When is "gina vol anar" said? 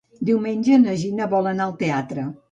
1.01-1.67